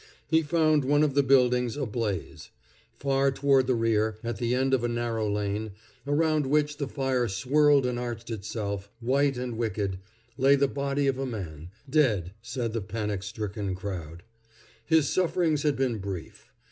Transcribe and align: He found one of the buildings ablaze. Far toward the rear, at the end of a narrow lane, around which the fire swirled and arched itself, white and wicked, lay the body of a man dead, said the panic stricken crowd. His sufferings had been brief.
He 0.25 0.41
found 0.41 0.83
one 0.83 1.03
of 1.03 1.13
the 1.13 1.21
buildings 1.21 1.77
ablaze. 1.77 2.49
Far 2.97 3.29
toward 3.31 3.67
the 3.67 3.75
rear, 3.75 4.17
at 4.23 4.37
the 4.37 4.55
end 4.55 4.73
of 4.73 4.83
a 4.83 4.87
narrow 4.87 5.31
lane, 5.31 5.73
around 6.07 6.47
which 6.47 6.77
the 6.77 6.87
fire 6.87 7.27
swirled 7.27 7.85
and 7.85 7.99
arched 7.99 8.31
itself, 8.31 8.89
white 8.99 9.37
and 9.37 9.59
wicked, 9.59 9.99
lay 10.39 10.55
the 10.55 10.67
body 10.67 11.05
of 11.05 11.19
a 11.19 11.27
man 11.27 11.69
dead, 11.87 12.33
said 12.41 12.73
the 12.73 12.81
panic 12.81 13.21
stricken 13.21 13.75
crowd. 13.75 14.23
His 14.87 15.07
sufferings 15.07 15.61
had 15.61 15.75
been 15.75 15.99
brief. 15.99 16.47